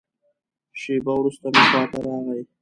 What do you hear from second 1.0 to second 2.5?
وروسته مې خوا ته راغی.